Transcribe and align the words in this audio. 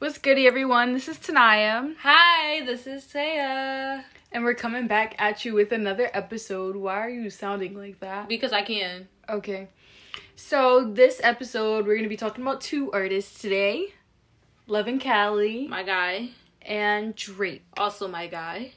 What's 0.00 0.16
goody, 0.16 0.46
everyone? 0.46 0.94
This 0.94 1.08
is 1.08 1.18
Tanaya, 1.18 1.94
Hi, 2.00 2.64
this 2.64 2.86
is 2.86 3.04
Taya. 3.04 4.02
and 4.32 4.42
we're 4.44 4.54
coming 4.54 4.86
back 4.86 5.14
at 5.18 5.44
you 5.44 5.52
with 5.52 5.72
another 5.72 6.10
episode. 6.14 6.74
Why 6.74 7.00
are 7.00 7.10
you 7.10 7.28
sounding 7.28 7.74
like 7.74 8.00
that? 8.00 8.26
Because 8.26 8.52
I 8.54 8.62
can. 8.62 9.08
Okay. 9.28 9.68
So, 10.36 10.84
this 10.90 11.20
episode, 11.22 11.84
we're 11.86 11.94
going 11.96 12.04
to 12.04 12.08
be 12.08 12.16
talking 12.16 12.40
about 12.42 12.62
two 12.62 12.90
artists 12.92 13.42
today 13.42 13.88
Leven 14.66 14.98
Kali 14.98 15.68
My 15.68 15.82
guy. 15.82 16.30
and 16.62 17.14
Drake. 17.14 17.62
Also 17.76 18.08
my 18.08 18.26
guy. 18.26 18.72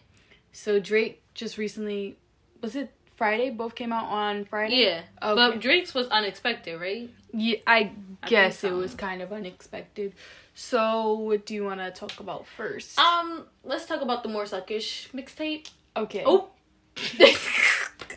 So, 0.51 0.77
Drake 0.81 1.21
just 1.33 1.57
recently, 1.57 2.17
was 2.61 2.75
it 2.75 2.91
Friday? 3.15 3.49
Both 3.49 3.75
came 3.75 3.93
out 3.93 4.09
on 4.09 4.43
Friday? 4.43 4.75
Yeah. 4.75 5.01
Okay. 5.21 5.35
But 5.35 5.61
Drake's 5.61 5.93
was 5.93 6.07
unexpected, 6.09 6.81
right? 6.81 7.09
Yeah, 7.31 7.59
I 7.65 7.91
I 8.21 8.27
guess 8.27 8.57
think 8.59 8.73
it 8.73 8.75
was 8.75 8.93
kind 8.93 9.21
of 9.21 9.31
unexpected. 9.31 10.13
So, 10.55 11.13
what 11.13 11.45
do 11.45 11.53
you 11.55 11.63
want 11.63 11.79
to 11.79 11.91
talk 11.91 12.19
about 12.19 12.45
first? 12.45 12.99
Um, 12.99 13.45
let's 13.63 13.85
talk 13.85 14.01
about 14.01 14.23
the 14.23 14.29
more 14.29 14.43
suckish 14.43 15.09
mixtape. 15.11 15.69
okay. 15.95 16.23
Oh. 16.25 16.49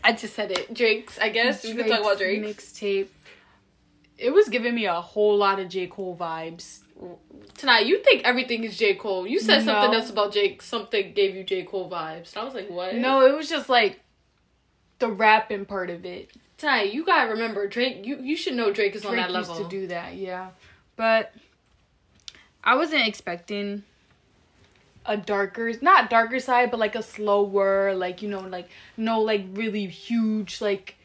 I 0.04 0.12
just 0.12 0.34
said 0.34 0.52
it. 0.52 0.72
Drake's, 0.72 1.18
I 1.18 1.30
guess. 1.30 1.64
we 1.64 1.74
can 1.74 1.88
talk 1.88 2.00
about 2.00 2.18
Drake's. 2.18 2.46
mixtape. 2.46 3.08
It 4.18 4.30
was 4.30 4.48
giving 4.48 4.74
me 4.74 4.86
a 4.86 5.00
whole 5.00 5.36
lot 5.36 5.58
of 5.58 5.68
J. 5.68 5.86
Cole 5.86 6.16
vibes. 6.16 6.80
Tonight, 7.58 7.86
you 7.86 8.02
think 8.02 8.22
everything 8.24 8.64
is 8.64 8.76
J. 8.78 8.94
Cole. 8.94 9.26
You 9.26 9.40
said 9.40 9.64
something 9.64 9.94
else 9.94 10.10
about 10.10 10.32
Jake. 10.32 10.62
Something 10.62 11.12
gave 11.12 11.34
you 11.34 11.44
J. 11.44 11.64
Cole 11.64 11.90
vibes. 11.90 12.32
And 12.32 12.42
I 12.42 12.44
was 12.44 12.54
like, 12.54 12.70
what? 12.70 12.94
No, 12.94 13.26
it 13.26 13.34
was 13.34 13.48
just 13.48 13.68
like 13.68 14.00
the 14.98 15.08
rapping 15.08 15.64
part 15.64 15.90
of 15.90 16.04
it. 16.04 16.30
Tonight, 16.56 16.92
you 16.92 17.04
gotta 17.04 17.32
remember, 17.32 17.66
Drake, 17.66 18.06
you, 18.06 18.18
you 18.20 18.36
should 18.36 18.54
know 18.54 18.72
Drake 18.72 18.94
is 18.94 19.04
on 19.04 19.16
that 19.16 19.30
level. 19.30 19.58
used 19.58 19.70
to 19.70 19.80
do 19.80 19.86
that, 19.88 20.14
yeah. 20.14 20.50
But 20.96 21.34
I 22.66 22.74
wasn't 22.74 23.06
expecting 23.06 23.84
a 25.06 25.16
darker, 25.16 25.72
not 25.80 26.10
darker 26.10 26.40
side, 26.40 26.70
but 26.70 26.80
like 26.80 26.96
a 26.96 27.02
slower, 27.02 27.94
like 27.94 28.22
you 28.22 28.28
know, 28.28 28.40
like 28.40 28.68
no, 28.96 29.20
like 29.22 29.44
really 29.52 29.86
huge, 29.86 30.60
like 30.60 30.96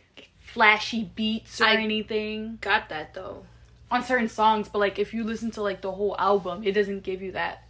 flashy 0.42 1.04
beats 1.16 1.62
or 1.62 1.66
I- 1.66 1.76
anything 1.76 2.58
Got 2.62 2.90
that, 2.90 3.14
though. 3.14 3.46
on 3.92 4.04
certain 4.04 4.28
songs. 4.28 4.70
But 4.70 4.80
like 4.80 4.98
if 5.00 5.14
you 5.14 5.24
listen 5.24 5.52
to 5.52 5.62
like 5.62 5.82
the 5.82 5.92
whole 5.92 6.16
album, 6.18 6.64
it 6.64 6.72
doesn't 6.72 7.04
give 7.04 7.22
you 7.22 7.34
that. 7.34 7.64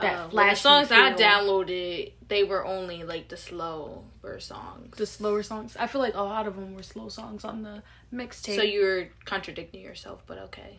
That 0.00 0.14
Uh, 0.14 0.28
well, 0.32 0.48
the 0.50 0.56
songs 0.56 0.90
I 0.92 1.12
downloaded, 1.12 2.12
they 2.28 2.44
were 2.44 2.64
only 2.64 3.02
like 3.02 3.28
the 3.28 3.36
slower 3.36 4.38
songs. 4.38 4.96
the 4.96 5.04
slower 5.04 5.42
songs. 5.42 5.76
I 5.78 5.88
feel 5.88 6.00
like 6.00 6.14
a 6.14 6.22
lot 6.22 6.46
of 6.46 6.54
them 6.54 6.74
were 6.74 6.82
slow 6.84 7.08
songs 7.08 7.44
on 7.44 7.62
the 7.64 7.82
mixtape. 8.14 8.54
So 8.56 8.62
you 8.62 8.82
were 8.84 9.08
contradicting 9.24 9.82
yourself, 9.82 10.22
but 10.26 10.38
okay. 10.38 10.78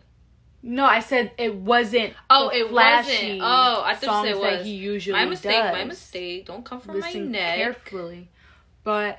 No, 0.64 0.84
I 0.84 1.00
said 1.00 1.32
it 1.38 1.54
wasn't. 1.56 2.14
Oh, 2.30 2.48
it 2.50 2.70
wasn't. 2.70 3.40
Oh, 3.42 3.82
I 3.84 3.94
thought 3.94 4.02
you 4.02 4.08
songs 4.08 4.26
said 4.28 4.36
it 4.36 4.42
that 4.42 4.56
was. 4.58 4.66
he 4.66 4.72
usually 4.74 5.12
My 5.18 5.24
mistake. 5.24 5.50
does. 5.52 5.72
My 5.72 5.84
mistake. 5.84 6.46
Don't 6.46 6.64
come 6.64 6.80
from 6.80 6.94
Listen 7.00 7.24
my 7.26 7.30
neck. 7.30 7.56
carefully, 7.56 8.30
but 8.84 9.18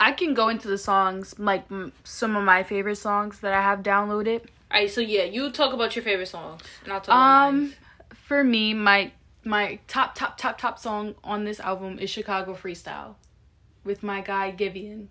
I 0.00 0.12
can 0.12 0.32
go 0.32 0.48
into 0.48 0.66
the 0.68 0.78
songs 0.78 1.38
like 1.38 1.64
m- 1.70 1.92
some 2.04 2.36
of 2.36 2.44
my 2.44 2.62
favorite 2.62 2.96
songs 2.96 3.40
that 3.40 3.52
I 3.52 3.60
have 3.60 3.82
downloaded. 3.82 4.40
All 4.70 4.80
right. 4.80 4.90
So 4.90 5.00
yeah, 5.02 5.24
you 5.24 5.50
talk 5.50 5.74
about 5.74 5.94
your 5.94 6.02
favorite 6.04 6.28
songs, 6.28 6.62
and 6.84 6.92
I'll 6.92 7.00
talk 7.00 7.08
about 7.08 7.52
mine. 7.52 7.54
Um, 7.64 7.72
for 8.14 8.42
me, 8.42 8.72
my 8.72 9.12
my 9.44 9.78
top 9.88 10.14
top 10.14 10.38
top 10.38 10.56
top 10.56 10.78
song 10.78 11.16
on 11.22 11.44
this 11.44 11.60
album 11.60 11.98
is 11.98 12.08
Chicago 12.08 12.54
Freestyle, 12.54 13.16
with 13.84 14.02
my 14.02 14.22
guy 14.22 14.52
Giveon. 14.56 15.08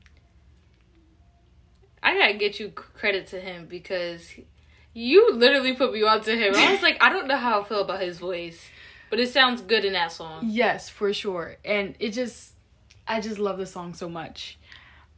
I 2.02 2.18
gotta 2.18 2.34
get 2.34 2.60
you 2.60 2.70
credit 2.70 3.28
to 3.28 3.40
him 3.40 3.66
because 3.68 4.32
you 4.98 5.32
literally 5.34 5.74
put 5.74 5.94
me 5.94 6.02
onto 6.04 6.36
him. 6.36 6.56
I 6.56 6.72
was 6.72 6.82
like, 6.82 6.98
I 7.02 7.10
don't 7.10 7.28
know 7.28 7.38
how 7.38 7.62
I 7.62 7.64
feel 7.64 7.82
about 7.82 8.02
his 8.02 8.18
voice, 8.18 8.60
but 9.12 9.20
it 9.20 9.30
sounds 9.30 9.62
good 9.62 9.86
in 9.86 9.94
that 9.94 10.12
song. 10.12 10.48
Yes, 10.50 10.90
for 10.90 11.14
sure. 11.14 11.58
And 11.64 11.94
it 12.00 12.12
just 12.14 12.54
I 13.08 13.22
just 13.22 13.38
love 13.38 13.60
the 13.60 13.68
song 13.68 13.94
so 13.94 14.10
much. 14.10 14.58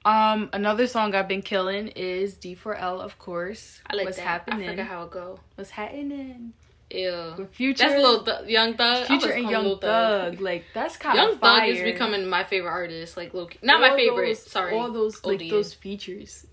Um 0.03 0.49
another 0.51 0.85
song 0.85 1.15
I've 1.15 1.27
been 1.29 1.41
killing 1.41 1.87
is 1.89 2.35
D4L 2.35 2.99
of 2.99 3.17
course. 3.19 3.81
I 3.89 3.95
like 3.95 4.05
What's 4.05 4.17
that. 4.17 4.23
happening? 4.23 4.67
I 4.67 4.73
forgot 4.73 4.87
how 4.87 5.03
it 5.03 5.11
go. 5.11 5.39
What's 5.55 5.69
happening? 5.71 6.53
Ew. 6.91 7.33
With 7.37 7.53
Future 7.53 7.83
That's 7.87 7.93
a 7.95 8.05
little 8.05 8.23
Th- 8.25 8.49
Young 8.49 8.73
Thug. 8.75 9.07
Future 9.07 9.31
and 9.31 9.49
Young 9.49 9.63
Lil 9.63 9.77
Thug. 9.77 10.41
Like 10.41 10.65
that's 10.73 10.97
kind 10.97 11.15
Young 11.15 11.33
of 11.35 11.41
young 11.41 11.59
Thug 11.59 11.69
is 11.69 11.81
becoming 11.83 12.27
my 12.27 12.43
favorite 12.43 12.71
artist. 12.71 13.15
Like, 13.15 13.33
low 13.33 13.47
not 13.61 13.79
my 13.79 13.95
favorite. 13.95 14.27
those- 14.27 14.51
sorry, 14.51 14.75
All 14.75 14.91
those 14.91 15.23
like 15.23 15.47
those 15.49 15.73
features. 15.73 16.45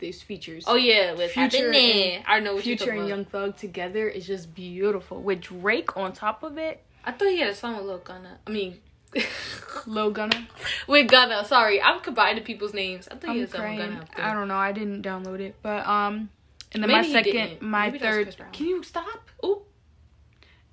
Those 0.00 0.22
features. 0.22 0.64
Oh 0.66 0.76
yeah, 0.76 1.12
with 1.12 1.32
Future 1.32 1.70
and- 1.72 2.24
I 2.26 2.40
know 2.40 2.54
what 2.54 2.64
Future 2.64 2.86
you're 2.86 2.94
and 3.00 3.08
Young. 3.08 3.24
Thug 3.26 3.56
together 3.56 4.08
is 4.08 4.26
just 4.26 4.54
beautiful. 4.54 5.20
With 5.22 5.42
Drake 5.42 5.96
on 5.96 6.12
top 6.12 6.42
of 6.42 6.56
it, 6.58 6.82
I 7.04 7.12
thought 7.12 7.28
he 7.28 7.38
had 7.38 7.48
a 7.50 7.54
song 7.54 7.76
with 7.76 7.84
Lil 7.86 7.98
Gunna. 7.98 8.38
I 8.46 8.50
mean, 8.50 8.78
Lil 9.86 10.10
Gunna. 10.10 10.46
with 10.86 11.08
Gunna. 11.08 11.44
Sorry, 11.44 11.80
I'm 11.82 12.00
combining 12.00 12.44
people's 12.44 12.72
names. 12.74 13.08
I 13.08 13.16
thought 13.16 13.30
he 13.34 13.40
I'm 13.40 13.40
had 13.40 13.50
song 13.50 13.60
with 13.60 13.76
crying. 13.78 13.90
Gunna. 13.92 14.06
I 14.16 14.32
don't 14.34 14.48
know. 14.48 14.56
I 14.56 14.72
didn't 14.72 15.02
download 15.02 15.40
it, 15.40 15.56
but 15.62 15.86
um, 15.86 16.30
and 16.72 16.82
then 16.82 16.88
Maybe 16.88 16.92
my 16.92 17.02
he 17.02 17.12
second, 17.12 17.32
didn't. 17.32 17.62
my 17.62 17.86
Maybe 17.86 17.98
third. 17.98 18.36
Can 18.52 18.66
you 18.66 18.82
stop? 18.82 19.28
Ooh. 19.44 19.62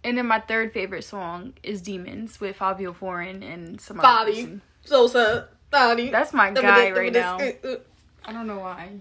And 0.04 0.18
then 0.18 0.28
my 0.28 0.40
third 0.40 0.72
favorite 0.72 1.04
song 1.04 1.54
is 1.64 1.82
Demons 1.82 2.40
with 2.40 2.58
Fivio 2.58 2.96
Foreign 2.96 3.44
and 3.44 3.82
some 3.82 3.98
Fabi. 3.98 4.04
other 4.22 4.32
person. 4.32 4.62
So 4.86 5.08
sad. 5.08 5.46
That's 5.70 6.32
my 6.34 6.52
guy 6.52 6.92
right 6.92 7.12
now. 7.12 7.38
I 7.40 8.32
don't 8.34 8.48
know 8.48 8.60
why. 8.60 8.92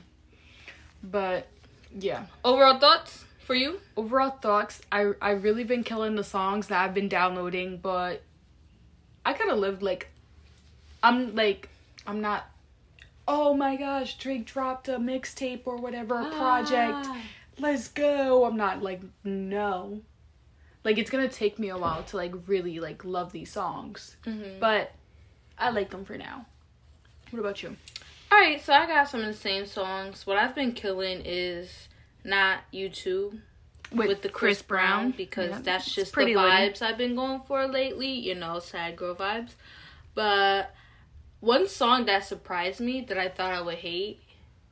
But 1.10 1.46
yeah. 1.98 2.26
Overall 2.44 2.78
thoughts 2.78 3.24
for 3.40 3.54
you? 3.54 3.80
Overall 3.96 4.30
thoughts, 4.30 4.80
I 4.90 5.12
I 5.22 5.30
really 5.30 5.64
been 5.64 5.84
killing 5.84 6.16
the 6.16 6.24
songs 6.24 6.66
that 6.68 6.82
I've 6.82 6.94
been 6.94 7.08
downloading, 7.08 7.78
but 7.78 8.22
I 9.24 9.32
kind 9.32 9.50
of 9.50 9.58
lived 9.58 9.82
like 9.82 10.08
I'm 11.02 11.34
like 11.34 11.68
I'm 12.06 12.20
not 12.20 12.46
oh 13.28 13.54
my 13.54 13.76
gosh, 13.76 14.18
Drake 14.18 14.46
dropped 14.46 14.88
a 14.88 14.98
mixtape 14.98 15.62
or 15.64 15.76
whatever, 15.76 16.20
a 16.20 16.30
project. 16.30 17.06
Ah. 17.06 17.20
Let's 17.58 17.88
go. 17.88 18.44
I'm 18.44 18.56
not 18.56 18.82
like 18.82 19.00
no. 19.24 20.00
Like 20.84 20.98
it's 20.98 21.10
gonna 21.10 21.28
take 21.28 21.58
me 21.58 21.68
a 21.70 21.78
while 21.78 22.02
to 22.04 22.16
like 22.16 22.32
really 22.46 22.78
like 22.80 23.04
love 23.04 23.32
these 23.32 23.50
songs. 23.50 24.16
Mhm. 24.24 24.60
But 24.60 24.92
I 25.58 25.70
like 25.70 25.90
them 25.90 26.04
for 26.04 26.18
now. 26.18 26.46
What 27.30 27.40
about 27.40 27.62
you? 27.62 27.76
All 28.30 28.38
right, 28.38 28.62
so 28.62 28.72
I 28.72 28.86
got 28.86 29.08
some 29.08 29.20
of 29.20 29.26
the 29.26 29.34
same 29.34 29.66
songs. 29.66 30.26
What 30.26 30.36
I've 30.36 30.54
been 30.54 30.72
killing 30.72 31.22
is 31.24 31.88
not 32.24 32.60
you 32.70 32.88
two 32.88 33.40
with, 33.92 34.22
the 34.22 34.28
Chris, 34.28 34.62
Brown, 34.62 35.12
because 35.12 35.50
Yeah, 35.50 35.60
that's 35.62 35.94
just 35.94 36.14
the 36.14 36.22
vibes 36.22 36.82
I've 36.82 36.98
been 36.98 37.14
going 37.14 37.40
for 37.40 37.66
lately. 37.66 38.10
You 38.10 38.34
know, 38.34 38.58
sad 38.58 38.96
girl 38.96 39.14
vibes. 39.14 39.52
But 40.14 40.74
one 41.40 41.68
song 41.68 42.06
that 42.06 42.24
surprised 42.24 42.80
me 42.80 43.02
that 43.02 43.18
I 43.18 43.28
thought 43.28 43.52
I 43.52 43.60
would 43.60 43.76
hate 43.76 44.20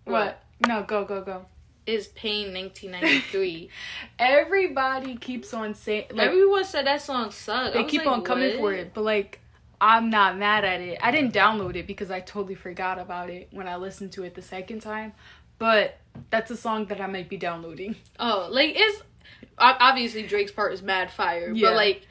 What? 0.04 0.42
No, 0.66 0.82
go 0.82 1.04
go 1.04 1.22
go. 1.22 1.46
is 1.86 2.08
Pain 2.08 2.52
1993. 2.54 3.68
Everybody 4.18 5.16
keeps 5.16 5.54
on 5.54 5.74
saying 5.74 6.06
like 6.12 6.28
Everyone 6.28 6.64
said 6.64 6.86
that 6.86 7.02
song 7.02 7.30
sucked. 7.30 7.74
They 7.74 7.84
keep 7.84 8.04
like, 8.04 8.08
on 8.08 8.22
coming 8.22 8.50
what? 8.50 8.58
for 8.58 8.72
it, 8.72 8.92
but 8.94 9.04
like 9.04 9.40
I'm 9.86 10.08
not 10.08 10.38
mad 10.38 10.64
at 10.64 10.80
it. 10.80 10.98
I 11.02 11.10
didn't 11.10 11.34
download 11.34 11.76
it 11.76 11.86
because 11.86 12.10
I 12.10 12.20
totally 12.20 12.54
forgot 12.54 12.98
about 12.98 13.28
it 13.28 13.48
when 13.50 13.68
I 13.68 13.76
listened 13.76 14.12
to 14.12 14.22
it 14.24 14.34
the 14.34 14.42
second 14.42 14.80
time. 14.80 15.12
But 15.58 15.98
that's 16.30 16.50
a 16.50 16.56
song 16.56 16.86
that 16.86 17.00
I 17.00 17.06
might 17.06 17.28
be 17.28 17.36
downloading. 17.36 17.96
Oh, 18.18 18.48
like 18.50 18.72
it's 18.76 19.02
obviously 19.58 20.22
Drake's 20.22 20.52
part 20.52 20.72
is 20.72 20.80
mad 20.82 21.10
fire, 21.10 21.50
Yeah. 21.52 21.68
but 21.68 21.76
like 21.76 22.06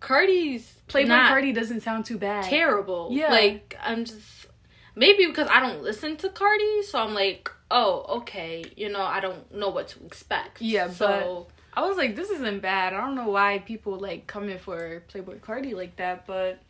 Carti's 0.00 0.72
Playboi 0.88 1.28
Carti 1.28 1.54
doesn't 1.54 1.80
sound 1.80 2.04
too 2.04 2.18
bad. 2.18 2.44
terrible. 2.44 3.08
Yeah. 3.10 3.30
like 3.30 3.76
I'm 3.82 4.04
just 4.04 4.46
maybe 4.94 5.26
because 5.26 5.48
I 5.50 5.60
don't 5.60 5.82
listen 5.82 6.16
to 6.18 6.28
Cardi, 6.28 6.82
so 6.82 6.98
I'm 7.00 7.14
like, 7.14 7.50
oh, 7.70 8.04
okay, 8.18 8.64
you 8.76 8.88
know, 8.90 9.00
I 9.02 9.20
don't 9.20 9.52
know 9.54 9.70
what 9.70 9.88
to 9.88 10.04
expect. 10.06 10.60
Yeah, 10.60 10.90
so 10.90 11.48
I 11.74 11.80
was 11.88 11.96
like, 11.96 12.14
this 12.16 12.30
isn't 12.30 12.60
bad. 12.62 12.92
I 12.92 13.00
don't 13.00 13.14
know 13.16 13.28
why 13.30 13.58
people 13.58 13.98
like 13.98 14.26
coming 14.26 14.58
for 14.58 15.02
Playboi 15.12 15.40
Carti 15.40 15.74
like 15.74 15.96
that, 15.96 16.26
but 16.26 16.60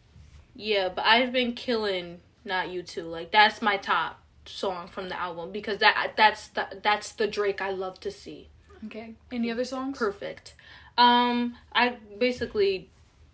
yeah, 0.55 0.89
but 0.89 1.05
I've 1.05 1.33
been 1.33 1.53
killing 1.55 2.21
not 2.45 2.71
you 2.71 2.83
too. 2.83 3.03
Like 3.05 3.31
that's 3.33 3.61
my 3.63 3.77
top 3.77 4.21
song 4.47 4.89
from 4.89 5.09
the 5.09 5.19
album 5.19 5.51
because 5.53 5.79
that 5.79 6.13
that's 6.17 6.49
the, 6.49 6.67
that's 6.83 7.13
the 7.13 7.27
Drake 7.27 7.61
I 7.63 7.71
love 7.71 7.99
to 8.01 8.11
see. 8.11 8.49
okay. 8.87 9.15
Any 9.33 9.51
other 9.51 9.65
songs? 9.65 9.99
Perfect. 9.99 10.55
Um, 10.99 11.57
I 11.73 11.97
basically 12.19 12.89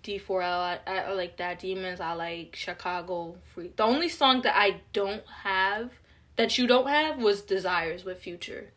D4L. 0.05 0.43
I, 0.43 0.79
I, 0.87 0.97
I 0.99 1.13
like 1.13 1.37
that. 1.39 1.59
Demons. 1.61 2.01
I 2.01 2.13
like 2.15 2.57
Chicago. 2.57 3.37
Free. 3.55 3.71
The 3.77 3.83
only 3.83 4.09
song 4.09 4.43
that 4.43 4.57
I 4.57 4.81
don't 4.93 5.23
have 5.43 5.91
that 6.37 6.57
you 6.57 6.67
don't 6.67 6.89
have 6.89 7.19
was 7.19 7.43
Desires 7.43 8.05
with 8.05 8.19
Future. 8.19 8.73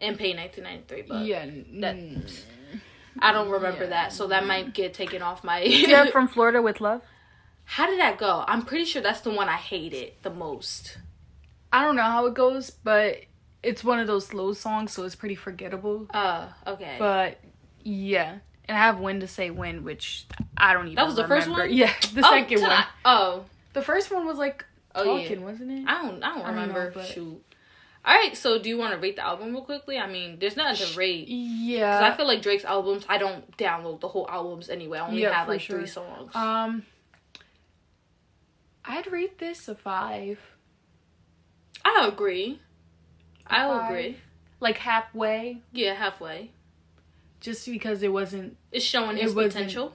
And 0.00 0.16
Pay 0.16 0.34
1993, 0.36 1.02
but 1.08 1.26
yeah. 1.26 1.44
that- 1.80 1.96
mm. 1.96 2.40
I 3.20 3.32
don't 3.32 3.50
remember 3.50 3.82
Yeah. 3.82 3.90
that, 3.90 4.12
so 4.12 4.28
that 4.28 4.46
might 4.46 4.72
get 4.72 4.94
taken 4.94 5.22
off 5.22 5.42
my. 5.42 5.60
Yeah, 5.62 6.06
from 6.06 6.28
Florida 6.34 6.62
with 6.62 6.80
Love. 6.80 7.02
How 7.70 7.86
did 7.86 7.98
that 8.00 8.16
go? 8.18 8.44
I'm 8.48 8.62
pretty 8.62 8.86
sure 8.86 9.02
that's 9.02 9.20
the 9.20 9.30
one 9.30 9.48
I 9.48 9.56
hated 9.56 10.12
the 10.22 10.30
most. 10.30 10.96
I 11.70 11.84
don't 11.84 11.96
know 11.96 12.02
how 12.02 12.24
it 12.26 12.32
goes, 12.34 12.70
but 12.70 13.18
it's 13.62 13.84
one 13.84 13.98
of 13.98 14.06
those 14.06 14.26
slow 14.26 14.54
songs, 14.54 14.92
so 14.92 15.04
it's 15.04 15.14
pretty 15.14 15.34
forgettable. 15.34 16.06
Uh, 16.10 16.48
okay. 16.66 16.96
But 16.98 17.38
Yeah. 17.82 18.38
And 18.66 18.76
I 18.76 18.80
have 18.80 19.00
when 19.00 19.20
to 19.20 19.28
say 19.28 19.50
when, 19.50 19.84
which 19.84 20.24
I 20.56 20.72
don't 20.72 20.86
even. 20.86 20.94
That 20.96 21.06
was 21.06 21.16
the 21.16 21.28
first 21.28 21.48
one? 21.48 21.70
Yeah, 21.72 21.92
the 22.14 22.22
oh, 22.26 22.30
second 22.30 22.60
one. 22.62 22.70
tonight- 22.70 22.86
Oh, 23.04 23.44
The 23.74 23.82
first 23.82 24.10
one 24.10 24.26
was 24.26 24.38
like 24.38 24.64
Oh, 24.94 25.04
talking, 25.04 25.40
yeah. 25.40 25.44
wasn't 25.44 25.70
it? 25.70 25.84
I 25.86 26.02
don't. 26.02 26.22
I 26.24 26.28
don't 26.34 26.42
I 26.42 26.46
don't 26.46 26.54
know, 26.56 26.60
remember. 26.62 26.90
but- 26.94 27.06
Shoot. 27.06 27.42
All 28.04 28.14
right. 28.14 28.34
So, 28.34 28.58
do 28.58 28.70
you 28.70 28.78
want 28.78 28.94
to 28.94 28.98
rate 28.98 29.16
the 29.16 29.24
album 29.26 29.52
real 29.52 29.60
quickly? 29.62 29.98
I 29.98 30.06
mean, 30.10 30.38
there's 30.38 30.56
nothing 30.56 30.86
to 30.86 30.96
rate. 30.98 31.28
Yeah. 31.28 31.98
Because 31.98 32.12
I 32.14 32.16
feel 32.16 32.26
like 32.26 32.40
Drake's 32.40 32.64
albums, 32.64 33.04
I 33.08 33.18
don't 33.18 33.54
download 33.58 34.00
the 34.00 34.08
whole 34.08 34.26
albums 34.30 34.70
anyway. 34.70 34.98
I 34.98 35.06
only 35.06 35.22
Yeah, 35.22 35.32
have 35.34 35.48
like 35.48 35.60
sure. 35.60 35.78
three 35.78 35.86
songs. 35.86 36.34
um, 36.34 36.84
I'd 38.88 39.10
rate 39.12 39.38
this 39.38 39.68
a 39.68 39.74
five, 39.74 40.38
I 41.84 42.06
agree. 42.06 42.60
I'll 43.46 43.78
five. 43.78 43.90
agree. 43.90 44.16
like 44.60 44.78
halfway, 44.78 45.62
Yeah, 45.72 45.94
halfway. 45.94 46.50
just 47.40 47.66
because 47.66 48.02
it 48.02 48.12
wasn't. 48.12 48.56
It's 48.72 48.84
showing 48.84 49.16
It 49.18 49.22
his 49.24 49.34
wasn't- 49.34 49.52
potential. 49.54 49.92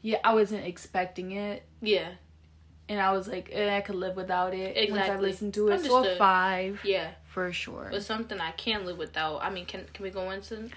Yeah, 0.00 0.18
I 0.24 0.34
wasn't 0.34 0.64
expecting 0.66 1.30
it, 1.32 1.62
Yeah. 1.80 2.08
and 2.88 3.00
I 3.00 3.12
was 3.12 3.28
like, 3.28 3.50
eh, 3.52 3.76
I 3.76 3.80
could 3.82 3.94
live 3.94 4.16
without 4.16 4.52
it. 4.54 4.74
Once 4.90 4.98
I 4.98 5.02
Exactly. 5.04 5.28
listened 5.28 5.54
to 5.54 5.68
it, 5.68 5.80
so 5.84 6.04
a 6.04 6.16
five 6.16 6.80
Yeah. 6.84 7.12
for 7.24 7.52
sure. 7.52 7.88
But 7.92 8.02
something 8.02 8.40
I 8.40 8.50
can 8.52 8.84
live 8.84 8.98
without. 8.98 9.42
I 9.42 9.50
mean, 9.50 9.66
can 9.66 9.86
can 9.92 10.02
we 10.02 10.10
go 10.10 10.30
into? 10.30 10.70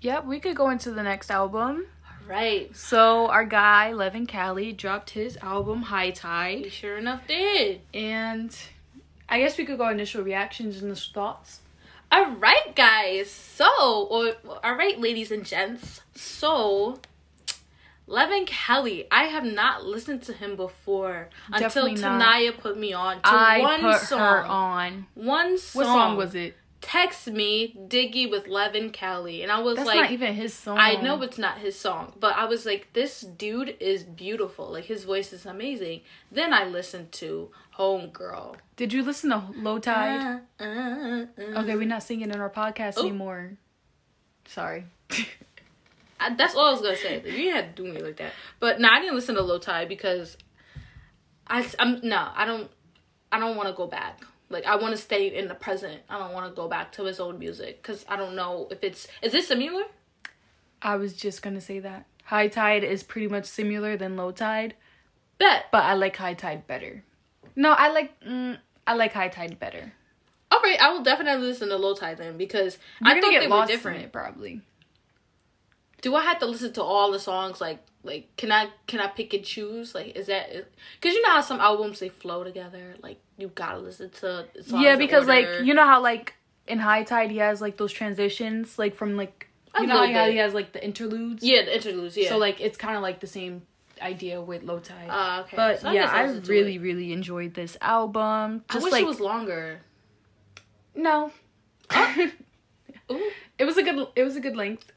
Yep, 0.00 0.24
we 0.24 0.40
could 0.40 0.56
go 0.56 0.70
into 0.70 0.90
the 0.92 1.02
next 1.02 1.30
album. 1.30 1.86
Right. 2.26 2.74
So 2.76 3.26
our 3.28 3.44
guy 3.44 3.92
Leven 3.92 4.26
Kali 4.26 4.72
dropped 4.72 5.10
his 5.10 5.36
album 5.38 5.82
High 5.82 6.10
Tide, 6.10 6.70
sure 6.72 6.96
enough 6.98 7.26
did. 7.26 7.80
and 7.92 8.56
I 9.28 9.38
guess 9.40 9.58
we 9.58 9.64
could 9.64 9.78
go 9.78 9.88
initial 9.88 10.22
reactions 10.22 10.82
and 10.82 10.90
the 10.90 10.96
thoughts. 10.96 11.60
All 12.12 12.32
right, 12.32 12.74
guys. 12.74 13.30
So, 13.30 13.66
or 14.10 14.34
all 14.64 14.74
right, 14.74 14.98
ladies 14.98 15.30
and 15.30 15.44
gents. 15.46 16.00
So, 16.16 16.98
Leven 18.08 18.44
Kali, 18.46 19.06
I 19.12 19.24
have 19.24 19.44
not 19.44 19.84
listened 19.84 20.22
to 20.24 20.32
him 20.32 20.56
before 20.56 21.28
Definitely 21.56 21.92
until 21.92 22.10
not. 22.10 22.20
Tanaya 22.22 22.58
put 22.58 22.76
me 22.76 22.92
on 22.92 23.16
to 23.18 23.28
I 23.28 23.60
one 23.60 23.80
put 23.80 24.00
song. 24.00 24.18
her 24.18 24.42
on. 24.44 25.06
One 25.14 25.58
song. 25.58 25.80
What 25.80 25.86
song 25.86 26.16
was 26.16 26.34
it? 26.34 26.56
Text 26.80 27.26
me, 27.26 27.76
Diggy 27.88 28.30
with 28.30 28.46
Leven 28.48 28.90
Kali, 28.90 29.42
and 29.42 29.52
I 29.52 29.60
was 29.60 29.76
That's 29.76 29.86
like, 29.86 29.96
not 30.00 30.10
even 30.12 30.32
his 30.34 30.54
song. 30.54 30.78
I 30.78 30.94
know 30.96 31.20
it's 31.22 31.36
not 31.36 31.58
his 31.58 31.78
song, 31.78 32.14
but 32.18 32.34
I 32.36 32.46
was 32.46 32.64
like, 32.64 32.88
this 32.94 33.20
dude 33.20 33.76
is 33.80 34.02
beautiful. 34.02 34.70
Like 34.72 34.84
his 34.86 35.04
voice 35.04 35.32
is 35.34 35.44
amazing. 35.44 36.00
Then 36.32 36.54
I 36.54 36.64
listened 36.64 37.12
to 37.12 37.50
Homegirl. 37.78 38.56
Did 38.76 38.94
you 38.94 39.02
listen 39.02 39.28
to 39.30 39.42
Low 39.56 39.78
Tide? 39.78 40.40
Uh, 40.58 40.64
uh, 40.64 40.66
uh. 41.38 41.60
Okay, 41.60 41.76
we're 41.76 41.84
not 41.86 42.02
singing 42.02 42.30
in 42.30 42.40
our 42.40 42.48
podcast 42.48 42.94
Oh. 42.96 43.02
anymore. 43.02 43.52
Sorry. 44.46 44.86
I, 46.18 46.34
that's 46.34 46.54
all 46.54 46.68
I 46.68 46.72
was 46.72 46.80
gonna 46.80 46.96
say. 46.96 47.16
You 47.16 47.22
didn't 47.32 47.56
have 47.56 47.74
to 47.74 47.82
do 47.82 47.92
me 47.92 48.00
like 48.00 48.16
that. 48.16 48.32
But 48.58 48.80
no, 48.80 48.88
I 48.88 49.00
didn't 49.00 49.14
listen 49.16 49.34
to 49.34 49.42
Low 49.42 49.58
Tide 49.58 49.88
because 49.88 50.38
I 51.46 51.66
I'm 51.78 52.00
no, 52.02 52.28
I 52.34 52.46
don't 52.46 52.70
I 53.30 53.38
don't 53.38 53.56
want 53.56 53.68
to 53.68 53.74
go 53.74 53.86
back. 53.86 54.20
Like 54.50 54.66
I 54.66 54.76
want 54.76 54.94
to 54.94 55.00
stay 55.00 55.28
in 55.34 55.48
the 55.48 55.54
present. 55.54 56.00
I 56.10 56.18
don't 56.18 56.32
want 56.32 56.50
to 56.50 56.54
go 56.54 56.68
back 56.68 56.92
to 56.92 57.04
his 57.04 57.18
old 57.20 57.38
music 57.38 57.80
because 57.80 58.04
I 58.08 58.16
don't 58.16 58.34
know 58.34 58.68
if 58.70 58.82
it's 58.84 59.08
is 59.22 59.32
it 59.32 59.44
similar. 59.44 59.84
I 60.82 60.96
was 60.96 61.14
just 61.14 61.40
gonna 61.42 61.60
say 61.60 61.78
that. 61.78 62.04
High 62.24 62.48
Tide 62.48 62.84
is 62.84 63.02
pretty 63.02 63.28
much 63.28 63.44
similar 63.46 63.96
than 63.96 64.16
Low 64.16 64.30
Tide, 64.32 64.74
Bet. 65.38 65.66
but 65.72 65.84
I 65.84 65.94
like 65.94 66.16
High 66.16 66.34
Tide 66.34 66.66
better. 66.66 67.04
No, 67.56 67.72
I 67.72 67.90
like 67.92 68.20
mm, 68.24 68.58
I 68.86 68.94
like 68.94 69.12
High 69.12 69.28
Tide 69.28 69.58
better. 69.58 69.92
All 70.52 70.60
right, 70.62 70.80
I 70.80 70.92
will 70.92 71.02
definitely 71.04 71.46
listen 71.46 71.68
to 71.68 71.76
Low 71.76 71.94
Tide 71.94 72.18
then 72.18 72.36
because 72.36 72.76
You're 73.00 73.16
I 73.16 73.20
thought 73.20 73.30
they 73.40 73.46
were 73.46 73.66
different. 73.66 74.02
it 74.02 74.12
probably. 74.12 74.62
Do 76.02 76.14
I 76.14 76.22
have 76.24 76.38
to 76.40 76.46
listen 76.46 76.72
to 76.74 76.82
all 76.82 77.12
the 77.12 77.18
songs? 77.20 77.60
Like, 77.60 77.78
like 78.02 78.34
can 78.36 78.50
I 78.50 78.68
can 78.86 79.00
I 79.00 79.06
pick 79.08 79.34
and 79.34 79.44
choose? 79.44 79.94
Like, 79.94 80.16
is 80.16 80.26
that 80.26 80.48
because 81.00 81.14
you 81.14 81.22
know 81.22 81.30
how 81.30 81.40
some 81.42 81.60
albums 81.60 82.00
they 82.00 82.08
flow 82.08 82.44
together? 82.44 82.94
Like, 83.02 83.18
you 83.36 83.48
gotta 83.48 83.78
listen 83.78 84.10
to 84.10 84.46
songs 84.62 84.82
yeah, 84.82 84.96
because 84.96 85.26
like 85.26 85.46
you 85.62 85.74
know 85.74 85.84
how 85.84 86.02
like 86.02 86.34
in 86.66 86.78
High 86.78 87.02
Tide 87.02 87.30
he 87.30 87.38
has 87.38 87.60
like 87.60 87.76
those 87.76 87.92
transitions 87.92 88.78
like 88.78 88.94
from 88.94 89.16
like 89.16 89.48
you 89.78 89.86
know 89.86 90.06
how 90.12 90.28
he 90.28 90.36
has 90.38 90.54
like 90.54 90.72
the 90.72 90.84
interludes. 90.84 91.42
yeah, 91.44 91.64
the 91.64 91.74
interludes. 91.76 92.16
Yeah. 92.16 92.28
So 92.30 92.38
like 92.38 92.60
it's 92.60 92.78
kind 92.78 92.96
of 92.96 93.02
like 93.02 93.20
the 93.20 93.26
same 93.26 93.62
idea 94.00 94.40
with 94.40 94.62
Low 94.62 94.78
Tide. 94.78 95.08
Ah, 95.10 95.42
okay. 95.42 95.56
But 95.56 95.80
So 95.80 95.90
yeah, 95.90 96.10
I'll 96.10 96.30
I 96.36 96.38
really 96.46 96.76
it. 96.76 96.80
really 96.80 97.12
enjoyed 97.12 97.54
this 97.54 97.76
album. 97.80 98.64
I 98.70 98.78
wish 98.78 98.92
like 98.92 99.02
it 99.02 99.06
was 99.06 99.20
longer. 99.20 99.80
no. 100.94 101.32
Ooh, 103.10 103.30
it 103.58 103.64
was 103.64 103.76
a 103.76 103.82
good 103.82 104.06
it 104.16 104.22
was 104.22 104.36
a 104.36 104.40
good 104.40 104.56
length. 104.56 104.92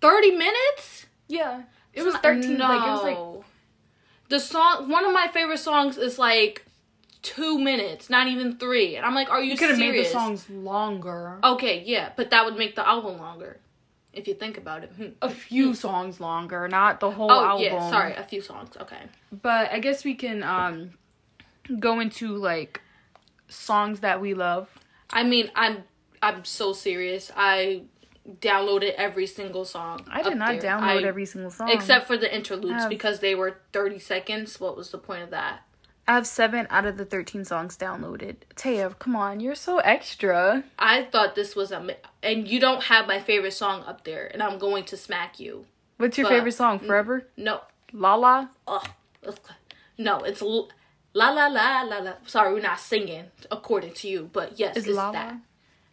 Thirty 0.00 0.30
minutes. 0.32 1.06
Yeah. 1.28 1.62
It 1.92 2.02
was 2.02 2.14
not- 2.14 2.22
13 2.22 2.56
No. 2.56 2.64
like 2.68 2.86
it 2.86 2.90
was 2.90 3.02
like 3.02 3.44
the 4.28 4.40
song. 4.40 4.88
One 4.88 5.04
of 5.04 5.12
my 5.12 5.28
favorite 5.28 5.58
songs 5.58 5.98
is 5.98 6.18
like 6.18 6.64
two 7.22 7.58
minutes, 7.58 8.08
not 8.08 8.26
even 8.28 8.56
three. 8.58 8.96
And 8.96 9.04
I'm 9.04 9.14
like, 9.14 9.28
are 9.30 9.40
you, 9.42 9.56
serious? 9.56 9.60
you 9.60 9.66
could 9.66 9.70
have 9.70 9.94
made 9.94 10.04
the 10.04 10.08
songs 10.08 10.48
longer. 10.48 11.38
Okay, 11.42 11.82
yeah, 11.84 12.10
but 12.16 12.30
that 12.30 12.44
would 12.44 12.56
make 12.56 12.76
the 12.76 12.88
album 12.88 13.18
longer, 13.18 13.58
if 14.12 14.26
you 14.28 14.34
think 14.34 14.56
about 14.56 14.84
it. 14.84 14.92
Hmm. 14.96 15.08
A 15.20 15.28
few 15.28 15.74
songs 15.74 16.20
longer, 16.20 16.68
not 16.68 17.00
the 17.00 17.10
whole 17.10 17.30
Oh 17.30 17.44
album. 17.44 17.64
yeah, 17.64 17.90
sorry, 17.90 18.14
a 18.14 18.22
few 18.22 18.40
songs. 18.40 18.70
Okay. 18.80 19.02
But 19.32 19.70
I 19.72 19.80
guess 19.80 20.04
we 20.04 20.14
can 20.14 20.42
um 20.44 20.92
go 21.78 22.00
into 22.00 22.36
like 22.36 22.80
songs 23.48 24.00
that 24.00 24.20
we 24.20 24.34
love. 24.34 24.68
I 25.12 25.24
mean, 25.24 25.50
I'm 25.56 25.82
I'm 26.22 26.44
so 26.44 26.72
serious. 26.72 27.30
I 27.36 27.82
downloaded 28.40 28.94
every 28.94 29.26
single 29.26 29.64
song. 29.64 30.04
I 30.10 30.22
did 30.22 30.36
not 30.36 30.60
there. 30.60 30.70
download 30.72 31.04
I- 31.04 31.08
every 31.08 31.26
single 31.26 31.50
song. 31.50 31.70
except 31.70 32.06
for 32.06 32.16
the 32.16 32.32
interludes 32.34 32.82
have- 32.82 32.88
because 32.88 33.20
they 33.20 33.34
were 33.34 33.56
30 33.72 33.98
seconds. 33.98 34.60
What 34.60 34.76
was 34.76 34.90
the 34.90 34.98
point 34.98 35.22
of 35.22 35.30
that? 35.30 35.62
I 36.08 36.14
have 36.14 36.26
seven 36.26 36.66
out 36.70 36.86
of 36.86 36.96
the 36.96 37.04
thirteen 37.04 37.44
songs 37.44 37.76
downloaded. 37.76 38.36
Taya, 38.56 38.98
come 38.98 39.14
on, 39.14 39.38
you're 39.38 39.54
so 39.54 39.78
extra. 39.78 40.64
I 40.76 41.02
thought 41.04 41.36
this 41.36 41.54
was 41.54 41.70
a 41.70 41.86
and 42.20 42.48
you 42.48 42.58
don't 42.58 42.82
have 42.84 43.06
my 43.06 43.20
favorite 43.20 43.52
song 43.52 43.84
up 43.86 44.02
there, 44.02 44.28
and 44.32 44.42
I'm 44.42 44.58
going 44.58 44.82
to 44.84 44.96
smack 44.96 45.38
you. 45.38 45.66
What's 45.98 46.18
your 46.18 46.24
But- 46.26 46.30
favorite 46.34 46.52
song? 46.52 46.80
Forever? 46.80 47.26
No, 47.36 47.60
Lala? 47.92 48.50
ugh, 48.66 48.88
ugh. 49.24 49.38
no, 49.98 50.18
it's 50.20 50.42
l- 50.42 50.68
la 51.14 51.30
la 51.30 51.46
la 51.46 51.82
la 51.82 51.98
la. 51.98 52.12
Sorry, 52.26 52.52
we're 52.54 52.60
not 52.60 52.80
singing 52.80 53.30
according 53.48 53.92
to 53.94 54.08
you, 54.08 54.30
but 54.32 54.58
yes, 54.58 54.76
it's 54.78 54.88
Lala? 54.88 55.12
that. 55.12 55.34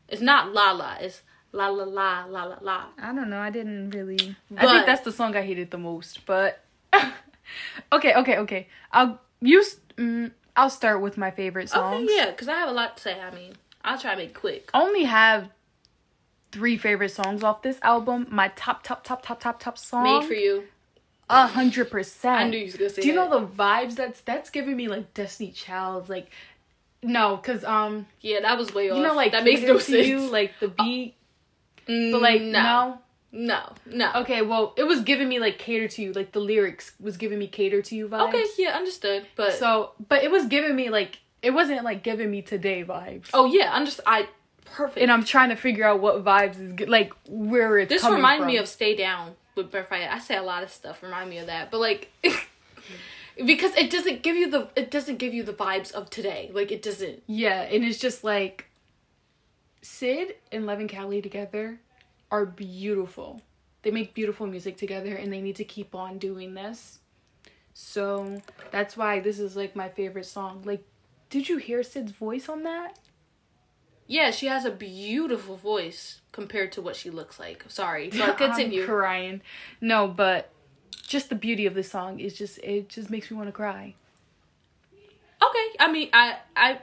It's 0.07 0.21
not 0.21 0.51
la 0.51 0.71
la. 0.71 0.95
It's 0.99 1.21
la 1.51 1.67
la 1.67 1.83
la 1.85 2.25
la 2.25 2.43
la 2.43 2.57
la. 2.61 2.85
I 3.01 3.13
don't 3.13 3.29
know. 3.29 3.39
I 3.39 3.49
didn't 3.49 3.91
really. 3.91 4.35
I 4.57 4.67
think 4.67 4.85
that's 4.85 5.01
the 5.01 5.11
song 5.11 5.35
I 5.35 5.41
hated 5.41 5.71
the 5.71 5.77
most. 5.77 6.25
But 6.25 6.63
okay, 7.91 8.13
okay, 8.15 8.37
okay. 8.39 8.67
I'll 8.91 9.19
use. 9.41 9.77
Mm, 9.97 10.31
I'll 10.55 10.69
start 10.69 11.01
with 11.01 11.17
my 11.17 11.31
favorite 11.31 11.69
songs. 11.69 12.05
Okay, 12.09 12.15
yeah, 12.15 12.31
because 12.31 12.47
I 12.47 12.55
have 12.55 12.69
a 12.69 12.73
lot 12.73 12.97
to 12.97 13.03
say. 13.03 13.19
I 13.19 13.33
mean, 13.33 13.53
I'll 13.83 13.97
try 13.99 14.11
to 14.11 14.17
make 14.17 14.29
it 14.29 14.35
quick. 14.35 14.69
Only 14.73 15.03
have 15.05 15.49
three 16.51 16.77
favorite 16.77 17.09
songs 17.11 17.43
off 17.43 17.61
this 17.61 17.79
album. 17.81 18.27
My 18.31 18.49
top, 18.55 18.83
top, 18.83 19.03
top, 19.03 19.21
top, 19.23 19.39
top, 19.39 19.59
top 19.59 19.77
song. 19.77 20.03
Made 20.03 20.25
for 20.25 20.33
you. 20.33 20.63
A 21.29 21.45
hundred 21.45 21.91
percent. 21.91 22.39
I 22.39 22.49
knew 22.49 22.57
you 22.57 22.65
was 22.65 22.75
gonna 22.77 22.89
say 22.89 23.01
Do 23.01 23.07
you 23.09 23.13
that. 23.15 23.29
know 23.29 23.39
the 23.41 23.47
vibes 23.47 23.95
that's 23.95 24.21
that's 24.21 24.49
giving 24.49 24.77
me 24.77 24.87
like 24.87 25.13
Destiny 25.13 25.51
Child's 25.51 26.09
like 26.09 26.29
no, 27.03 27.37
cause 27.37 27.63
um 27.65 28.07
Yeah, 28.21 28.39
that 28.41 28.57
was 28.57 28.73
way 28.73 28.89
off. 28.89 28.97
you 28.97 29.03
know 29.03 29.13
like 29.13 29.33
that 29.33 29.43
makes 29.43 29.61
no 29.61 29.77
sense. 29.77 30.07
You, 30.07 30.19
like 30.21 30.53
the 30.61 30.69
beat, 30.69 31.15
Mm, 31.16 31.16
but 31.87 32.21
like 32.21 32.41
mm, 32.41 32.51
no, 32.51 32.99
no. 33.31 33.39
no, 33.45 33.73
no. 33.85 34.11
Okay, 34.21 34.41
well 34.41 34.73
it 34.77 34.83
was 34.83 35.01
giving 35.01 35.27
me 35.29 35.39
like 35.39 35.57
cater 35.57 35.87
to 35.87 36.01
you, 36.01 36.13
like 36.13 36.31
the 36.33 36.39
lyrics 36.39 36.91
was 36.99 37.17
giving 37.17 37.39
me 37.39 37.47
cater 37.47 37.81
to 37.81 37.95
you 37.95 38.07
vibes. 38.07 38.29
Okay, 38.29 38.45
yeah, 38.57 38.75
understood. 38.75 39.25
But 39.35 39.53
So, 39.53 39.91
but 40.07 40.23
it 40.23 40.31
was 40.31 40.45
giving 40.45 40.75
me 40.75 40.89
like 40.89 41.19
it 41.41 41.51
wasn't 41.51 41.83
like 41.83 42.03
giving 42.03 42.29
me 42.29 42.41
today 42.41 42.83
vibes. 42.83 43.29
oh 43.33 43.45
yeah, 43.45 43.71
I'm 43.73 43.85
just 43.85 44.01
I 44.05 44.27
perfect. 44.65 44.99
And 44.99 45.11
I'm 45.11 45.23
trying 45.23 45.49
to 45.49 45.55
figure 45.55 45.85
out 45.85 46.01
what 46.01 46.23
vibes 46.23 46.59
is 46.59 46.73
good, 46.73 46.89
like 46.89 47.13
where 47.27 47.79
it's 47.79 47.89
this 47.89 48.03
reminded 48.03 48.43
from. 48.43 48.47
me 48.47 48.57
of 48.57 48.67
Stay 48.67 48.95
Down 48.95 49.35
with 49.55 49.71
Brent 49.71 49.89
Faiyaz. 49.89 50.11
I 50.11 50.19
say 50.19 50.35
a 50.35 50.43
lot 50.43 50.63
of 50.63 50.71
stuff 50.71 51.01
remind 51.01 51.29
me 51.29 51.37
of 51.39 51.47
that, 51.47 51.71
but 51.71 51.79
like 51.79 52.11
because 53.45 53.75
it 53.75 53.91
doesn't 53.91 54.23
give 54.23 54.35
you 54.35 54.49
the 54.49 54.67
it 54.75 54.91
doesn't 54.91 55.17
give 55.17 55.33
you 55.33 55.43
the 55.43 55.53
vibes 55.53 55.91
of 55.91 56.09
today. 56.09 56.49
Like 56.53 56.71
it 56.71 56.81
doesn't. 56.81 57.23
Yeah, 57.27 57.61
and 57.61 57.83
it's 57.83 57.99
just 57.99 58.23
like 58.23 58.65
Syd 59.81 60.35
and 60.51 60.65
Leven 60.65 60.87
Kali 60.87 61.21
together 61.21 61.79
are 62.31 62.45
beautiful. 62.45 63.41
They 63.83 63.91
make 63.91 64.13
beautiful 64.13 64.47
music 64.47 64.77
together 64.77 65.15
and 65.15 65.31
they 65.31 65.41
need 65.41 65.55
to 65.57 65.63
keep 65.63 65.95
on 65.95 66.17
doing 66.17 66.53
this. 66.53 66.99
So 67.73 68.41
that's 68.71 68.97
why 68.97 69.19
this 69.19 69.39
is 69.39 69.55
like 69.55 69.75
my 69.75 69.89
favorite 69.89 70.25
song. 70.25 70.63
Like, 70.65 70.83
did 71.29 71.47
you 71.47 71.57
hear 71.57 71.83
Syd's 71.83 72.11
voice 72.11 72.49
on 72.49 72.63
that? 72.63 72.97
Yeah, 74.07 74.31
she 74.31 74.47
has 74.47 74.65
a 74.65 74.71
beautiful 74.71 75.57
voice 75.57 76.21
compared 76.31 76.71
to 76.73 76.81
what 76.81 76.95
she 76.95 77.09
looks 77.09 77.39
like. 77.39 77.65
Sorry, 77.67 78.09
but 78.17 78.37
continue. 78.37 78.81
I'm 78.81 78.87
crying. 78.87 79.41
No, 79.81 80.07
but 80.07 80.49
just 81.05 81.29
the 81.29 81.35
beauty 81.35 81.65
of 81.65 81.73
this 81.73 81.91
song 81.91 82.19
is 82.19 82.37
just 82.37 82.57
it 82.59 82.89
just 82.89 83.09
makes 83.09 83.29
me 83.29 83.37
want 83.37 83.49
to 83.49 83.53
cry. 83.53 83.95
Okay, 85.41 85.75
I 85.79 85.91
mean, 85.91 86.09
I 86.13 86.37
I 86.55 86.79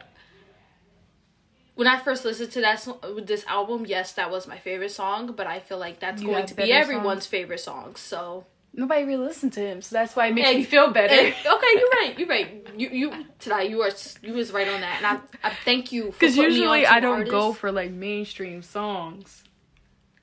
when 1.74 1.86
I 1.88 1.98
first 1.98 2.24
listened 2.24 2.52
to 2.52 2.60
that 2.60 2.86
this 3.24 3.44
album, 3.46 3.84
yes, 3.86 4.12
that 4.12 4.30
was 4.30 4.46
my 4.46 4.58
favorite 4.58 4.90
song. 4.92 5.32
But 5.36 5.46
I 5.46 5.60
feel 5.60 5.78
like 5.78 6.00
that's 6.00 6.22
You 6.22 6.28
going 6.28 6.46
to 6.46 6.54
be 6.54 6.72
everyone's 6.72 7.24
songs? 7.24 7.26
favorite 7.26 7.60
song. 7.60 7.96
So 7.96 8.46
Nobody 8.76 9.04
really 9.04 9.24
listened 9.24 9.52
to 9.52 9.60
him, 9.60 9.82
so 9.82 9.94
that's 9.94 10.16
why 10.16 10.26
it 10.26 10.34
makes 10.34 10.48
Hey, 10.48 10.56
me 10.56 10.64
feel 10.64 10.90
better. 10.90 11.14
Eh, 11.14 11.28
okay, 11.46 11.66
you're 11.78 11.88
right. 11.90 12.14
You're 12.18 12.28
right. 12.28 12.60
You 12.76 12.88
you 12.88 13.24
tonight 13.38 13.70
you 13.70 13.80
are 13.82 13.90
you 14.20 14.32
was 14.34 14.50
right 14.50 14.66
on 14.66 14.80
that, 14.80 14.96
and 14.96 15.06
I 15.06 15.48
I 15.48 15.52
thank 15.64 15.92
you 15.92 16.06
Because 16.06 16.36
usually 16.36 16.84
I 16.84 16.98
don't 16.98 17.28
go 17.28 17.52
for 17.52 17.70
like 17.70 17.92
mainstream 17.92 18.62
songs, 18.62 19.44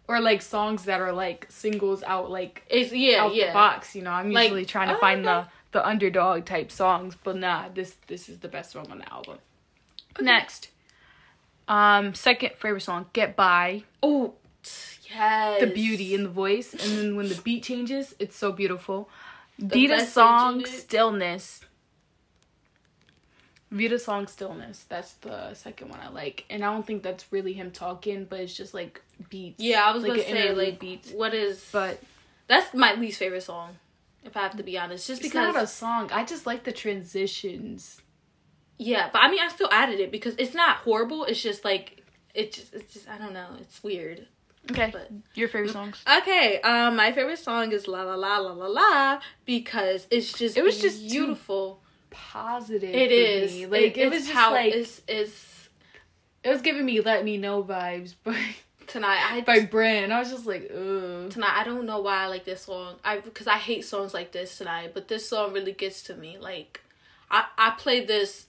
or 0.10 0.20
like 0.20 0.42
songs 0.42 0.84
that 0.84 1.00
are 1.00 1.14
like 1.14 1.46
singles 1.50 2.04
out 2.04 2.30
like 2.30 2.64
It's 2.70 2.92
yeah 2.92 3.24
out 3.24 3.34
yeah. 3.34 3.48
the 3.48 3.54
box. 3.54 3.96
You 3.96 4.02
know, 4.02 4.12
I'm 4.12 4.32
Like, 4.34 4.50
usually 4.50 4.66
trying 4.66 4.90
to 4.90 4.98
find 4.98 5.26
okay. 5.26 5.48
the 5.72 5.80
the 5.80 5.88
underdog 5.88 6.44
type 6.44 6.74
songs, 6.74 7.16
but 7.24 7.38
nah, 7.38 7.70
this 7.74 7.96
this 8.08 8.28
is 8.28 8.40
the 8.40 8.50
best 8.50 8.72
song 8.72 8.88
on 8.92 8.98
the 9.00 9.10
album. 9.14 9.38
Next, 10.20 10.68
um, 11.72 12.14
second 12.14 12.52
favorite 12.58 12.82
song, 12.82 13.06
"Get 13.14 13.36
By." 13.36 13.84
Oh 14.04 14.36
yes. 15.10 15.62
The 15.62 15.68
beauty 15.68 16.14
in 16.14 16.24
the 16.24 16.30
voice, 16.30 16.74
and 16.74 16.98
then 16.98 17.16
when 17.16 17.30
the 17.30 17.36
beat 17.36 17.64
changes, 17.64 18.14
it's 18.20 18.36
so 18.36 18.52
beautiful. 18.52 19.10
The 19.58 19.88
Vita 19.88 20.06
song 20.06 20.66
"Stillness." 20.66 21.62
Vita 23.72 23.98
song 23.98 24.28
"Stillness." 24.28 24.84
That's 24.90 25.14
the 25.14 25.54
second 25.54 25.90
one 25.90 26.00
I 26.02 26.10
like, 26.10 26.44
and 26.50 26.62
I 26.64 26.74
don't 26.74 26.86
think 26.86 27.04
that's 27.04 27.32
really 27.32 27.54
him 27.54 27.72
talking, 27.72 28.26
but 28.26 28.42
it's 28.42 28.54
just 28.54 28.74
like 28.74 29.02
beats. 29.30 29.64
Yeah, 29.64 29.86
I 29.86 29.94
was 29.94 30.04
like 30.04 30.12
gonna 30.12 30.24
say 30.24 30.54
like 30.54 30.78
beats. 30.78 31.12
what 31.12 31.34
is 31.34 31.66
But 31.72 32.02
that's 32.48 32.74
my 32.74 32.96
least 32.96 33.18
favorite 33.18 33.44
song, 33.44 33.78
if 34.26 34.36
I 34.36 34.42
have 34.42 34.58
to 34.58 34.64
be 34.64 34.78
honest. 34.78 35.08
Just 35.08 35.22
it's 35.22 35.30
because 35.30 35.54
not 35.54 35.64
a 35.64 35.68
song. 35.68 36.10
I 36.12 36.26
just 36.26 36.46
like 36.46 36.66
the 36.66 36.74
transitions. 36.74 38.02
Yeah, 38.82 39.10
but 39.14 39.22
I 39.22 39.30
mean 39.30 39.40
I 39.40 39.48
still 39.50 39.70
added 39.72 40.00
it 40.00 40.12
because 40.12 40.34
it's 40.40 40.56
not 40.56 40.78
horrible. 40.78 41.26
It's 41.26 41.42
just 41.42 41.64
like 41.64 42.04
it 42.34 42.52
just 42.54 42.74
it's 42.74 42.94
just 42.94 43.08
I 43.08 43.18
don't 43.20 43.34
know. 43.34 43.50
It's 43.60 43.84
weird. 43.84 44.28
Okay, 44.70 44.90
But 44.92 45.10
your 45.34 45.48
favorite 45.50 45.72
songs? 45.72 46.04
Okay, 46.20 46.62
um, 46.62 46.96
my 46.96 47.12
favorite 47.12 47.40
song 47.40 47.72
is 47.72 47.88
La 47.88 48.04
La 48.04 48.16
La 48.16 48.38
La 48.38 48.54
La 48.54 48.68
La 48.68 49.22
because 49.46 50.08
it's 50.12 50.34
just 50.34 50.58
It 50.58 50.64
was 50.64 50.80
just 50.80 51.02
beautiful. 51.10 51.82
Positive. 52.10 52.94
It 52.94 53.12
is 53.12 53.54
me. 53.54 53.66
like 53.68 53.98
it, 53.98 54.02
it's 54.02 54.14
was 54.16 54.24
just 54.24 54.34
how 54.34 54.52
like 54.52 54.74
it's, 54.74 55.02
it's 55.08 55.70
it 56.44 56.50
was 56.50 56.62
giving 56.62 56.86
me 56.86 57.02
"Let 57.02 57.24
Me 57.24 57.38
Know" 57.38 57.64
vibes, 57.64 58.16
but 58.24 58.36
tonight. 58.88 59.22
I 59.32 59.42
by 59.42 59.62
Brand. 59.62 60.12
I 60.12 60.20
was 60.20 60.32
just 60.32 60.46
like, 60.46 60.72
ugh. 60.72 61.30
tonight 61.30 61.54
I 61.56 61.64
don't 61.64 61.86
know 61.86 62.00
why 62.00 62.24
I 62.24 62.28
like 62.28 62.46
this 62.46 62.64
song. 62.64 62.96
I 63.04 63.20
because 63.20 63.48
I 63.48 63.58
hate 63.58 63.86
songs 63.86 64.14
like 64.14 64.32
this 64.32 64.58
tonight, 64.58 64.92
but 64.94 65.08
this 65.08 65.28
song 65.30 65.54
really 65.54 65.72
gets 65.72 66.04
to 66.04 66.16
me. 66.16 66.38
Like 66.40 66.82
I 67.30 67.46
I 67.58 67.72
played 67.78 68.08
this 68.08 68.48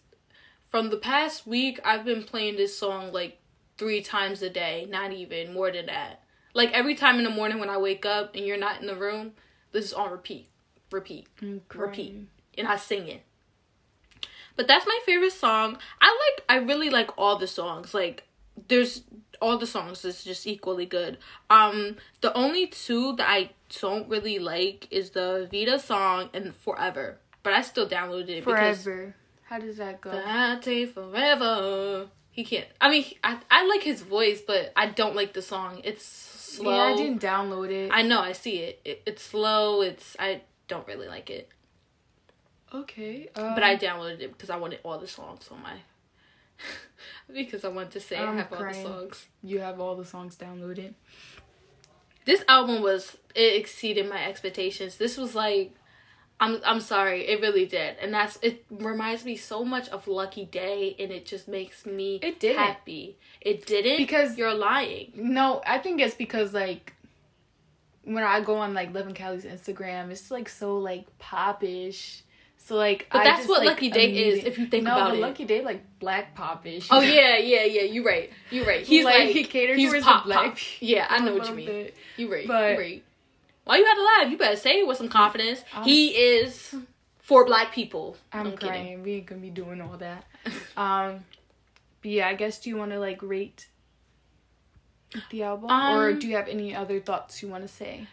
from 0.73 0.91
the 0.91 0.97
past 0.97 1.47
week. 1.47 1.79
I've 1.85 2.05
been 2.05 2.25
playing 2.25 2.57
this 2.57 2.77
song 2.77 3.13
like 3.13 3.39
three 3.79 4.03
times 4.03 4.43
a 4.43 4.51
day, 4.51 4.89
not 4.91 5.13
even 5.13 5.55
more 5.55 5.71
than 5.71 5.87
that. 5.87 6.23
Like 6.55 6.73
every 6.73 6.97
time 6.97 7.19
in 7.19 7.25
the 7.25 7.31
morning 7.31 7.61
when 7.61 7.71
I 7.71 7.79
wake 7.79 8.05
up 8.05 8.35
and 8.35 8.45
you're 8.45 8.59
not 8.59 8.81
in 8.81 8.87
the 8.89 8.97
room, 8.97 9.33
this 9.71 9.85
is 9.85 9.93
on 9.93 10.11
repeat, 10.11 10.49
repeat, 10.91 11.29
repeat, 11.73 12.27
and 12.59 12.67
I 12.67 12.77
sing 12.77 13.07
it. 13.07 13.23
But 14.57 14.67
that's 14.67 14.87
my 14.87 14.99
favorite 15.07 15.33
song. 15.33 15.79
I 16.01 16.09
like 16.09 16.45
I 16.49 16.57
really 16.57 16.91
like 16.91 17.17
all 17.17 17.39
the 17.39 17.47
songs. 17.47 17.95
Like 17.95 18.25
there's 18.69 19.03
all 19.41 19.59
the 19.59 19.67
songs 19.67 20.05
is 20.05 20.25
just 20.25 20.47
equally 20.47 20.87
good. 20.87 21.19
Um 21.49 21.97
the 22.21 22.35
only 22.35 22.67
two 22.67 23.17
that 23.17 23.29
I 23.29 23.51
don't 23.81 24.09
really 24.09 24.39
like 24.39 24.89
is 24.91 25.11
the 25.11 25.49
Vita 25.51 25.79
song 25.79 26.29
and 26.35 26.55
Forever. 26.55 27.19
But 27.43 27.55
I 27.55 27.63
still 27.63 27.89
downloaded 27.89 28.29
it 28.29 28.45
because 28.45 28.85
Forever. 28.85 29.15
How 29.53 29.59
does 29.59 29.77
that 29.77 30.01
go? 30.01 30.11
that 30.13 30.63
take 30.63 30.95
forever. 30.95 32.09
He 32.31 32.43
can't. 32.43 32.65
I 32.81 32.91
mean, 32.91 33.05
I 33.23 33.37
I 33.51 33.67
like 33.67 33.83
his 33.83 34.01
voice, 34.01 34.41
but 34.41 34.73
I 34.75 34.87
don't 34.87 35.15
like 35.15 35.35
the 35.35 35.43
song. 35.43 35.83
It's 35.85 36.03
slow. 36.03 36.75
Yeah, 36.75 36.95
I 36.95 36.97
didn't 36.97 37.21
download 37.21 37.69
it. 37.71 37.91
I 37.93 38.01
know. 38.01 38.21
I 38.21 38.33
see 38.33 38.61
it. 38.61 38.81
it. 38.87 39.03
It's 39.05 39.23
slow. 39.23 39.83
It's 39.83 40.17
I 40.19 40.41
don't 40.69 40.87
really 40.89 41.07
like 41.07 41.29
it. 41.29 41.51
okay, 42.73 43.29
um, 43.37 43.53
But 43.55 43.63
I 43.63 43.77
downloaded 43.77 44.23
it 44.23 44.33
because 44.33 44.49
I 44.49 44.57
wanted 44.57 44.79
all 44.85 44.99
the 44.99 45.07
songs 45.07 45.47
on 45.51 45.63
my. 45.63 45.75
because 47.35 47.63
I 47.63 47.69
want 47.69 47.91
to 47.91 48.01
say 48.01 48.17
I 48.17 48.25
I'm 48.25 48.39
have 48.39 48.51
all 48.55 48.65
the 48.65 48.73
songs. 48.73 49.27
you 49.43 49.59
have 49.59 49.81
all 49.81 49.97
the 49.97 50.07
songs 50.07 50.35
downloaded. 50.35 50.95
This 52.25 52.43
album 52.49 52.81
was 52.81 53.19
it 53.35 53.61
exceeded 53.61 54.09
my 54.09 54.25
expectations. 54.25 54.97
This 54.97 55.19
was 55.19 55.35
like, 55.35 55.75
I'm 56.43 56.61
I'm 56.65 56.81
sorry, 56.81 57.29
it 57.29 57.41
really 57.41 57.67
did, 57.67 57.97
and 58.03 58.13
that's 58.13 58.37
it 58.43 58.65
reminds 58.71 59.25
me 59.25 59.37
so 59.37 59.65
much 59.65 59.89
of 59.91 60.09
Lucky 60.09 60.45
Daye, 60.45 60.97
and 60.99 61.13
it 61.13 61.25
just 61.25 61.47
makes 61.47 61.87
me 61.87 62.19
It 62.23 62.41
didn't. 62.41 62.59
happy. 62.59 63.17
It 63.41 63.65
didn't 63.67 63.99
Because- 63.99 64.37
you're 64.37 64.53
lying. 64.55 65.13
No, 65.15 65.63
I 65.67 65.79
think 65.79 66.01
it's 66.01 66.17
because 66.17 66.53
like 66.53 66.95
when 68.05 68.25
I 68.25 68.41
go 68.41 68.57
on 68.57 68.75
like 68.75 68.93
Leven 68.93 69.15
Kali's 69.15 69.45
Instagram, 69.45 70.11
it's 70.11 70.31
like 70.33 70.49
so 70.49 70.79
like 70.79 71.07
popish. 71.19 72.23
So 72.65 72.77
like, 72.77 73.09
But 73.11 73.23
I 73.23 73.25
that's 73.25 73.39
just, 73.41 73.49
what 73.49 73.59
like, 73.61 73.75
Lucky 73.75 73.91
Daye 73.91 74.13
is, 74.29 74.45
if 74.45 74.57
you 74.59 74.67
think 74.67 74.85
no, 74.85 74.93
about 74.97 75.15
it. 75.15 75.21
Lucky 75.21 75.45
Daye 75.45 75.63
like 75.63 75.83
black 75.99 76.35
popish. 76.37 76.87
Oh 76.91 77.01
yeah, 77.19 77.37
yeah, 77.39 77.65
yeah. 77.65 77.83
You're 77.83 78.05
right. 78.05 78.31
You're 78.51 78.65
right. 78.67 78.85
He's 78.87 79.05
Like, 79.05 79.19
like, 79.19 79.29
he 79.31 79.45
caters 79.45 79.77
he's 79.79 79.91
towards 79.91 80.05
pop, 80.05 80.25
black 80.25 80.51
pop. 80.51 80.59
Yeah, 80.81 81.07
I 81.09 81.19
know 81.25 81.35
what 81.35 81.49
you 81.49 81.55
mean. 81.55 81.69
it. 81.69 81.97
You 82.17 82.33
right. 82.33 82.47
But- 82.49 82.73
you 82.73 82.79
right. 82.79 83.05
Why 83.65 83.77
you 83.79 83.85
had 83.85 83.95
to 83.95 84.03
laugh? 84.05 84.31
You 84.31 84.37
better 84.39 84.57
say 84.57 84.81
it 84.81 84.87
with 84.87 84.97
some 84.99 85.09
confidence. 85.09 85.63
I'm- 85.75 85.85
he 85.85 86.09
is 86.09 86.75
for 87.21 87.45
black 87.45 87.73
people. 87.73 88.17
I'm, 88.33 88.49
I'm 88.49 88.57
crying. 88.57 88.83
kidding. 88.85 89.03
We 89.03 89.13
ain't 89.15 89.27
gonna 89.27 89.41
be 89.41 89.51
doing 89.51 89.81
all 89.81 89.97
that. 89.99 90.25
Um, 90.77 91.25
but 92.01 92.11
yeah, 92.11 92.27
I 92.29 92.35
guess 92.35 92.59
do 92.59 92.69
you 92.71 92.77
want 92.77 92.91
to 92.91 92.99
like 92.99 93.23
rate 93.23 93.69
the 95.31 95.43
album, 95.43 95.71
or 95.71 96.11
Um, 96.11 96.19
do 96.19 96.27
you 96.27 96.37
have 96.37 96.49
any 96.49 96.75
other 96.75 96.99
thoughts 96.99 97.43
you 97.43 97.49
want 97.49 97.63
to 97.63 97.69
say? 97.69 98.07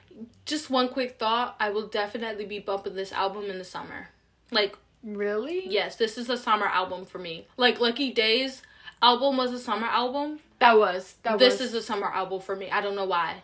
Just 0.45 0.69
one 0.69 0.89
quick 0.89 1.17
thought. 1.17 1.55
I 1.59 1.69
will 1.69 1.87
definitely 1.87 2.45
be 2.45 2.59
bumping 2.59 2.95
this 2.95 3.13
album 3.13 3.45
in 3.45 3.57
the 3.57 3.63
summer. 3.63 4.09
Like, 4.51 4.77
Really? 5.01 5.65
yes, 5.69 5.95
this 5.95 6.17
is 6.17 6.29
a 6.29 6.35
summer 6.37 6.65
album 6.65 7.05
for 7.05 7.17
me. 7.19 7.47
Like 7.55 7.79
Lucky 7.79 8.11
Daye's 8.13 8.61
album 9.01 9.37
was 9.37 9.53
a 9.53 9.59
summer 9.59 9.87
album. 9.87 10.41
That 10.59 10.77
was 10.77 11.15
that 11.23 11.39
this 11.39 11.59
was. 11.61 11.69
is 11.69 11.73
a 11.73 11.81
summer 11.81 12.07
album 12.13 12.41
for 12.41 12.55
me. 12.55 12.69
I 12.69 12.81
don't 12.81 12.95
know 12.95 13.05
why. 13.05 13.43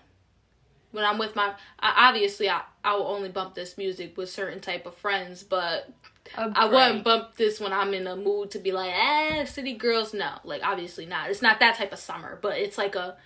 When 0.96 1.04
I'm 1.06 1.18
with 1.18 1.36
my, 1.36 1.54
obviously 1.80 2.50
I 2.50 2.62
I 2.84 2.96
will 2.96 3.08
only 3.08 3.30
bump 3.30 3.54
this 3.54 3.78
music 3.78 4.18
with 4.18 4.30
certain 4.30 4.60
type 4.60 4.86
of 4.86 4.96
friends, 4.96 5.44
but 5.44 5.92
I 6.36 6.66
wouldn't 6.66 7.04
bump 7.04 7.36
this 7.36 7.60
when 7.60 7.74
I'm 7.74 7.94
in 7.94 8.08
a 8.08 8.16
mood 8.16 8.52
to 8.52 8.60
be 8.60 8.72
like, 8.72 8.92
eh, 8.94 9.46
city 9.46 9.74
girls. 9.74 10.14
No, 10.14 10.32
like 10.44 10.62
obviously 10.64 11.06
not. 11.06 11.30
It's 11.30 11.42
not 11.42 11.60
that 11.60 11.76
type 11.76 11.92
of 11.94 12.00
summer, 12.00 12.40
but 12.42 12.58
it's 12.58 12.78
like 12.78 12.96
a 12.96 13.18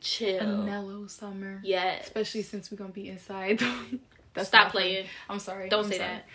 chill. 0.00 0.40
a 0.40 0.64
mellow 0.64 1.06
summer. 1.06 1.60
Yeah, 1.64 1.96
Especially 2.00 2.42
since 2.42 2.70
we're 2.70 2.78
gonna 2.78 2.90
be 2.92 3.08
inside. 3.08 3.60
That's 4.34 4.48
Stop 4.48 4.72
playing. 4.72 5.06
I'm 5.30 5.38
sorry. 5.38 5.68
Don't 5.68 5.84
I'm 5.86 5.90
say 5.90 5.98
sorry. 5.98 6.10
that. 6.10 6.26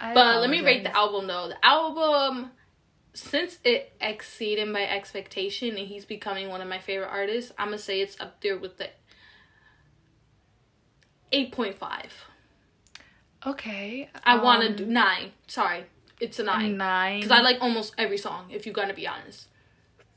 I 0.00 0.14
But 0.14 0.40
let 0.40 0.48
me 0.50 0.62
rate 0.62 0.84
the 0.84 0.96
album 0.96 1.26
though. 1.26 1.48
The 1.48 1.64
album, 1.64 2.52
since 3.14 3.58
it 3.64 3.92
exceeded 4.00 4.68
my 4.68 4.88
expectation 4.88 5.76
and 5.76 5.86
he's 5.88 6.04
becoming 6.04 6.48
one 6.48 6.60
of 6.60 6.68
my 6.68 6.78
favorite 6.78 7.08
artists, 7.08 7.52
I'm 7.58 7.66
gonna 7.68 7.78
say 7.78 8.00
it's 8.00 8.18
up 8.20 8.40
there 8.40 8.56
with 8.56 8.78
the 8.78 8.90
eight 11.32 11.52
point 11.52 11.76
five. 11.76 12.12
Okay. 13.46 14.08
I 14.24 14.42
want 14.42 14.62
to 14.62 14.68
um, 14.68 14.76
do 14.76 14.86
nine. 14.86 15.32
Sorry, 15.46 15.84
it's 16.20 16.38
a 16.38 16.42
a 16.42 16.46
nine 16.46 16.76
nine. 16.76 17.20
because 17.20 17.30
I 17.30 17.40
like 17.40 17.58
almost 17.60 17.94
every 17.98 18.18
song. 18.18 18.50
If 18.50 18.66
you're 18.66 18.74
gonna 18.74 18.94
be 18.94 19.06
honest, 19.06 19.48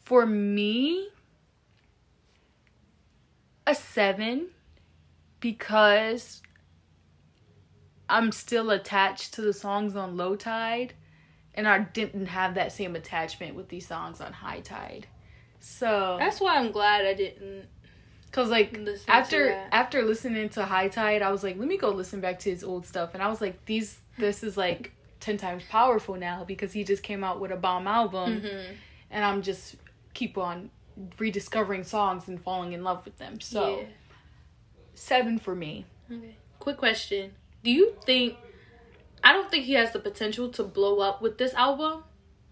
For 0.03 0.25
me, 0.25 1.09
a 3.67 3.75
seven 3.75 4.47
because 5.39 6.41
I'm 8.09 8.31
still 8.31 8.69
attached 8.71 9.33
to 9.35 9.41
the 9.41 9.53
songs 9.53 9.95
on 9.95 10.17
Low 10.17 10.35
Tide, 10.35 10.93
and 11.55 11.67
I 11.67 11.79
didn't 11.79 12.27
have 12.27 12.55
that 12.55 12.71
same 12.71 12.95
attachment 12.95 13.55
with 13.55 13.69
these 13.69 13.87
songs 13.87 14.21
on 14.21 14.33
High 14.33 14.59
Tide. 14.59 15.07
So, 15.59 16.17
that's 16.19 16.41
why 16.41 16.57
I'm 16.57 16.71
glad 16.71 17.05
I 17.05 17.13
didn't. 17.13 17.67
Cause 18.31 18.49
like 18.49 18.77
listen 18.77 19.09
after 19.09 19.51
after 19.71 20.03
listening 20.03 20.49
to 20.49 20.65
High 20.65 20.87
Tide, 20.89 21.21
I 21.21 21.31
was 21.31 21.43
like, 21.43 21.57
let 21.57 21.67
me 21.67 21.77
go 21.77 21.89
listen 21.89 22.21
back 22.21 22.39
to 22.39 22.49
his 22.49 22.63
old 22.63 22.85
stuff, 22.85 23.13
and 23.13 23.21
I 23.23 23.27
was 23.27 23.41
like, 23.41 23.65
these 23.65 23.99
this 24.17 24.43
is 24.43 24.57
like 24.57 24.91
ten 25.19 25.37
times 25.37 25.63
powerful 25.69 26.15
now 26.15 26.43
because 26.43 26.73
he 26.73 26.83
just 26.83 27.03
came 27.03 27.23
out 27.23 27.39
with 27.39 27.51
a 27.51 27.55
bomb 27.55 27.87
album 27.87 28.41
Mhm. 28.41 28.75
and 29.11 29.23
I'm 29.25 29.41
just 29.41 29.75
keep 30.13 30.37
on 30.37 30.69
rediscovering 31.19 31.83
songs 31.83 32.27
and 32.27 32.41
falling 32.41 32.73
in 32.73 32.83
love 32.83 33.05
with 33.05 33.17
them. 33.17 33.39
So 33.39 33.79
Yeah. 33.79 33.85
seven 34.93 35.37
for 35.39 35.55
me. 35.55 35.85
Okay. 36.11 36.35
Quick 36.59 36.77
question: 36.77 37.33
Do 37.63 37.71
you 37.71 37.95
think? 38.05 38.37
I 39.23 39.33
don't 39.33 39.49
think 39.51 39.65
he 39.65 39.73
has 39.73 39.91
the 39.93 39.99
potential 39.99 40.49
to 40.49 40.63
blow 40.63 40.99
up 40.99 41.21
with 41.21 41.37
this 41.37 41.53
album. 41.53 42.03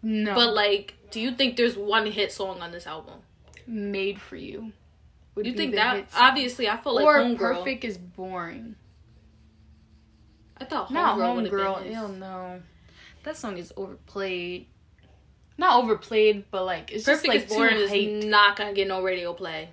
No, 0.02 0.34
But 0.36 0.54
like, 0.54 0.94
do 1.12 1.20
you 1.20 1.32
think 1.32 1.58
there's 1.58 1.76
one 1.76 2.06
hit 2.06 2.32
song 2.32 2.62
on 2.62 2.72
this 2.72 2.86
album? 2.88 3.20
made 3.68 4.20
for 4.22 4.36
you. 4.36 4.72
Would 5.40 5.48
You 5.48 5.54
think 5.54 5.76
that? 5.76 6.08
Obviously, 6.16 6.70
I 6.70 6.78
feel 6.78 6.96
like 6.96 7.06
or 7.06 7.18
Homegirl. 7.20 7.38
perfect 7.38 7.84
is 7.84 7.98
boring. 7.98 8.76
I 10.58 10.66
thought 10.66 10.92
Not 10.92 11.18
Homegirl 11.18 11.36
would 11.36 11.46
have 11.46 11.54
homegirl. 11.54 11.76
been 11.78 11.84
his. 11.88 11.96
Hell 11.96 12.08
no, 12.10 12.62
that 13.24 13.38
song 13.38 13.58
is 13.58 13.72
overplayed. 13.78 14.68
not 15.58 15.82
overplayed, 15.84 16.46
but 16.52 16.66
like 16.66 16.92
it's 16.92 17.06
Perfect 17.06 17.26
just 17.26 17.28
like 17.28 17.46
is 17.46 17.52
too 17.52 17.84
is 17.84 17.92
hyped. 17.92 18.30
not 18.30 18.56
gonna 18.58 18.74
get 18.74 18.88
no 18.88 19.02
radio 19.02 19.34
play. 19.34 19.70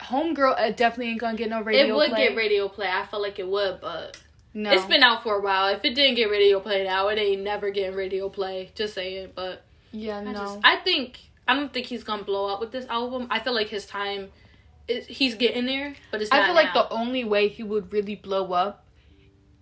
Homegirl 0.00 0.58
uh, 0.58 0.70
definitely 0.70 1.12
ain't 1.12 1.20
gonna 1.20 1.36
get 1.36 1.48
no 1.50 1.62
radio 1.62 1.86
it 1.86 1.96
would 1.96 2.10
play. 2.10 2.28
get 2.28 2.36
radio 2.36 2.68
play. 2.68 2.88
I 2.88 3.06
feel 3.06 3.20
like 3.22 3.38
it 3.38 3.46
would, 3.46 3.80
but 3.80 4.16
no. 4.54 4.72
it's 4.72 4.84
been 4.86 5.02
out 5.02 5.22
for 5.22 5.36
a 5.36 5.40
while. 5.40 5.68
If 5.74 5.84
it 5.84 5.94
didn't 5.94 6.16
get 6.16 6.30
radio 6.30 6.58
play 6.60 6.84
now, 6.84 7.08
it 7.08 7.18
ain't 7.18 7.42
never 7.42 7.70
getting 7.70 7.94
radio 7.96 8.28
play. 8.28 8.70
Just 8.74 8.94
saying, 8.94 9.30
but 9.34 9.62
yeah, 9.92 10.18
I 10.18 10.24
no. 10.24 10.32
just 10.32 10.58
I 10.64 10.76
think 10.76 11.20
I 11.46 11.54
don't 11.54 11.72
think 11.72 11.86
he's 11.86 12.02
gonna 12.02 12.24
blow 12.24 12.46
up 12.52 12.60
with 12.60 12.72
this 12.72 12.86
album. 12.86 13.26
I 13.30 13.40
feel 13.40 13.54
like 13.54 13.68
his 13.68 13.84
time, 13.86 14.30
is, 14.90 15.06
he's 15.06 15.34
getting 15.34 15.66
there, 15.66 15.94
but 16.10 16.20
it's. 16.20 16.30
Not 16.30 16.42
I 16.42 16.46
feel 16.46 16.54
like 16.54 16.72
the 16.74 16.88
only 16.90 17.24
way 17.24 17.48
he 17.48 17.62
would 17.62 17.92
really 17.92 18.16
blow 18.16 18.52
up 18.52 18.86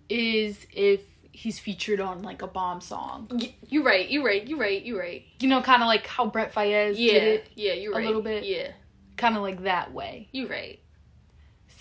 is 0.09 0.65
if 0.71 1.01
he's 1.31 1.59
featured 1.59 1.99
on 1.99 2.21
like 2.23 2.41
a 2.41 2.47
bomb 2.47 2.81
song. 2.81 3.27
Y- 3.31 3.53
You 3.69 3.85
right. 3.85 4.09
You're 4.09 4.23
right. 4.25 4.45
You're 4.47 4.59
right. 4.59 4.83
You're 4.83 4.99
right. 4.99 5.23
You 5.39 5.47
know, 5.47 5.61
kind 5.61 5.81
of 5.81 5.87
like 5.87 6.05
how 6.07 6.25
Brent 6.25 6.51
Faiyaz 6.51 6.95
Yeah. 6.97 7.13
did 7.13 7.23
it, 7.23 7.49
Yeah. 7.55 7.73
You 7.73 7.91
a 7.91 7.95
right. 7.95 8.03
A 8.03 8.07
little 8.07 8.21
bit. 8.21 8.43
Yeah. 8.43 8.71
kind 9.17 9.35
of 9.35 9.41
like 9.41 9.63
that 9.63 9.93
way. 9.93 10.27
You're 10.31 10.47
right. 10.49 10.79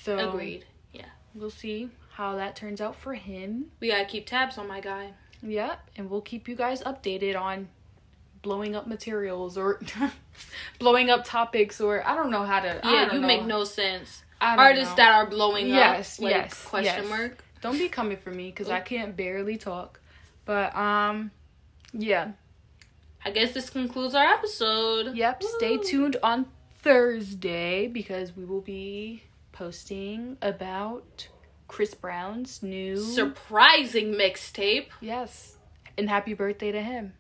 So 0.05 0.29
Agreed. 0.29 0.65
Yeah. 0.93 1.07
We'll 1.35 1.51
see 1.51 1.89
how 2.13 2.37
that 2.37 2.57
turns 2.57 2.81
out 2.81 2.97
for 2.97 3.15
him. 3.15 3.67
We 3.81 3.89
gotta 3.89 4.05
keep 4.05 4.27
tabs 4.27 4.59
on 4.59 4.67
my 4.69 4.81
guy. 4.81 5.13
Yep, 5.43 5.91
and 5.97 6.11
we'll 6.11 6.21
keep 6.21 6.49
you 6.49 6.57
guys 6.57 6.83
updated 6.83 7.39
on 7.41 7.69
blowing 8.43 8.75
up 8.77 8.87
materials 8.87 9.57
or 9.59 9.81
blowing 10.79 11.11
up 11.11 11.25
topics 11.25 11.81
or 11.81 12.07
I 12.07 12.15
don't 12.15 12.31
know 12.31 12.45
how 12.45 12.61
to. 12.61 12.87
I 12.87 12.93
Yeah. 12.93 13.05
don't 13.07 13.15
You 13.15 13.21
know. 13.21 13.27
make 13.27 13.45
no 13.45 13.65
sense. 13.65 14.23
Artists 14.41 14.91
know. 14.91 14.97
that 14.97 15.13
are 15.15 15.27
blowing 15.27 15.67
Yes, 15.69 16.19
up. 16.19 16.25
Like, 16.25 16.35
yes, 16.35 16.65
Question 16.65 17.03
yes. 17.03 17.09
mark. 17.11 17.45
Don't 17.61 17.77
be 17.79 17.89
coming 17.89 18.17
for 18.17 18.31
me 18.31 18.51
because 18.51 18.69
I 18.71 18.81
can't 18.81 19.17
barely 19.17 19.57
talk. 19.57 20.01
But 20.45 20.75
um, 20.77 21.31
yeah. 21.93 22.33
I 23.25 23.33
guess 23.33 23.53
this 23.53 23.69
concludes 23.69 24.15
our 24.15 24.25
episode. 24.25 25.17
Yep. 25.17 25.43
Stay 25.43 25.77
tuned 25.79 26.17
on 26.23 26.47
Thursday 26.83 27.89
because 27.89 28.37
we 28.37 28.45
will 28.45 28.61
be 28.61 29.25
posting 29.51 30.37
about 30.41 31.27
Chris 31.67 31.93
Brown's 31.95 32.63
new 32.63 32.97
Surprising 32.97 34.15
mixtape. 34.15 34.87
yes, 35.01 35.57
and 35.99 36.09
happy 36.09 36.33
birthday 36.33 36.71
to 36.73 36.81
him. 36.81 37.13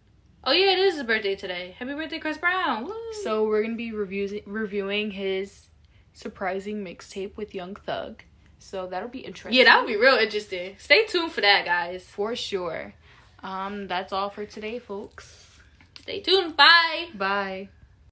Oh 0.45 0.53
yeah, 0.53 0.73
it 0.73 0.79
is 0.79 0.95
his 0.97 1.05
birthday 1.05 1.35
today. 1.35 1.75
Happy 1.79 1.95
birthday, 1.95 2.19
Chris 2.19 2.39
Brown. 2.39 2.85
Woo. 2.85 2.95
So 3.25 3.45
we're 3.45 3.63
gonna 3.63 3.75
be 3.75 3.93
reviewing 3.93 4.43
reviewing 4.47 5.11
his 5.11 5.67
surprising 6.13 6.85
mixtape 6.85 7.37
with 7.37 7.55
Young 7.55 7.75
Thug. 7.75 8.23
So 8.59 8.87
that'll 8.87 9.09
be 9.09 9.21
interesting. 9.21 9.59
yeah, 9.59 9.65
that'll 9.65 9.87
be 9.87 9.97
real 9.97 10.17
interesting. 10.17 10.75
Stay 10.79 11.05
tuned 11.07 11.33
for 11.33 11.41
that, 11.43 11.65
guys. 11.65 12.05
for 12.05 12.35
sure. 12.35 12.95
Um, 13.43 13.87
that's 13.87 14.13
all 14.13 14.31
for 14.31 14.45
today, 14.47 14.79
folks. 14.79 15.47
Stay 16.01 16.21
tuned. 16.21 16.57
Bye. 16.57 17.09
Bye. 17.15 17.69